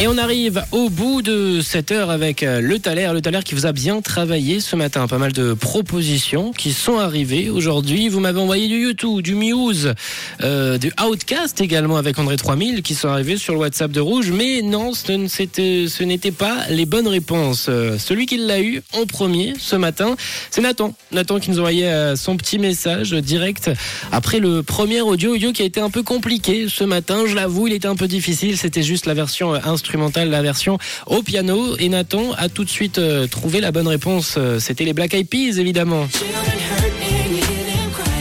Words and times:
Et 0.00 0.08
on 0.08 0.18
arrive 0.18 0.64
au 0.72 0.90
bout 0.90 1.22
de 1.22 1.60
cette 1.60 1.92
heure 1.92 2.10
avec 2.10 2.42
euh, 2.42 2.60
le 2.60 2.80
Thaler, 2.80 3.10
le 3.14 3.22
Thaler 3.22 3.44
qui 3.44 3.54
vous 3.54 3.64
a 3.64 3.70
bien 3.70 4.00
travaillé 4.00 4.58
ce 4.58 4.74
matin. 4.74 5.06
Pas 5.06 5.18
mal 5.18 5.32
de 5.32 5.54
propositions 5.54 6.50
qui 6.50 6.72
sont 6.72 6.98
arrivées 6.98 7.48
aujourd'hui. 7.48 8.08
Vous 8.08 8.18
m'avez 8.18 8.40
envoyé 8.40 8.66
du 8.66 8.82
YouTube, 8.82 9.22
du 9.22 9.36
Muse, 9.36 9.94
euh, 10.42 10.78
du 10.78 10.92
Outcast 11.00 11.60
également 11.60 11.96
avec 11.96 12.18
André 12.18 12.36
3000 12.36 12.82
qui 12.82 12.96
sont 12.96 13.06
arrivés 13.06 13.36
sur 13.36 13.54
le 13.54 13.60
WhatsApp 13.60 13.92
de 13.92 14.00
Rouge. 14.00 14.32
Mais 14.32 14.62
non, 14.62 14.94
ce 14.94 15.28
ce 15.28 16.02
n'était 16.02 16.32
pas 16.32 16.56
les 16.70 16.86
bonnes 16.86 17.08
réponses. 17.08 17.66
Euh, 17.68 17.96
Celui 17.96 18.26
qui 18.26 18.36
l'a 18.36 18.60
eu 18.60 18.82
en 18.94 19.06
premier 19.06 19.54
ce 19.60 19.76
matin, 19.76 20.16
c'est 20.50 20.60
Nathan. 20.60 20.92
Nathan 21.12 21.38
qui 21.38 21.50
nous 21.50 21.60
envoyait 21.60 21.86
euh, 21.86 22.16
son 22.16 22.36
petit 22.36 22.58
message 22.58 23.12
direct 23.12 23.70
après 24.10 24.40
le 24.40 24.64
premier 24.64 25.02
audio, 25.02 25.34
audio 25.36 25.52
qui 25.52 25.62
a 25.62 25.66
été 25.66 25.80
un 25.80 25.90
peu 25.90 26.02
compliqué 26.02 26.66
ce 26.68 26.82
matin. 26.82 27.26
Je 27.28 27.36
l'avoue, 27.36 27.68
il 27.68 27.72
était 27.72 27.86
un 27.86 27.96
peu 27.96 28.08
difficile. 28.08 28.58
C'était 28.58 28.82
juste 28.82 29.06
la 29.06 29.14
version 29.14 29.54
euh, 29.54 29.60
instrumentale, 29.84 30.30
la 30.30 30.40
version 30.40 30.78
au 31.06 31.22
piano. 31.22 31.76
Et 31.78 31.90
Nathan 31.90 32.32
a 32.38 32.48
tout 32.48 32.64
de 32.64 32.70
suite 32.70 32.98
euh, 32.98 33.26
trouvé 33.26 33.60
la 33.60 33.70
bonne 33.70 33.86
réponse. 33.86 34.36
Euh, 34.38 34.58
C'était 34.58 34.84
les 34.84 34.94
Black 34.94 35.12
Eyed 35.12 35.28
Peas, 35.28 35.58
évidemment. 35.58 36.08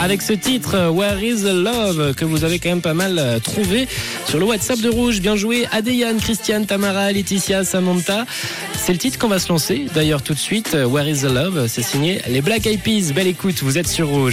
Avec 0.00 0.22
ce 0.22 0.32
titre, 0.32 0.74
euh, 0.74 0.88
Where 0.88 1.22
is 1.22 1.42
the 1.42 1.52
Love, 1.52 2.14
que 2.14 2.24
vous 2.24 2.44
avez 2.44 2.58
quand 2.58 2.70
même 2.70 2.80
pas 2.80 2.94
mal 2.94 3.38
trouvé 3.44 3.86
sur 4.26 4.38
le 4.38 4.46
WhatsApp 4.46 4.80
de 4.80 4.88
Rouge. 4.88 5.20
Bien 5.20 5.36
joué, 5.36 5.66
Adéane, 5.70 6.18
Christiane, 6.18 6.64
Tamara, 6.64 7.12
Laetitia, 7.12 7.64
Samantha. 7.64 8.24
C'est 8.74 8.92
le 8.92 8.98
titre 8.98 9.18
qu'on 9.18 9.28
va 9.28 9.38
se 9.38 9.50
lancer. 9.50 9.84
D'ailleurs, 9.94 10.22
tout 10.22 10.32
de 10.32 10.38
suite, 10.38 10.74
Where 10.74 11.06
is 11.06 11.20
the 11.20 11.24
Love, 11.24 11.66
c'est 11.68 11.82
signé 11.82 12.22
les 12.26 12.40
Black 12.40 12.66
Eyed 12.66 12.80
Peas. 12.80 13.12
Belle 13.14 13.26
écoute, 13.26 13.62
vous 13.62 13.76
êtes 13.76 13.88
sur 13.88 14.08
Rouge. 14.08 14.28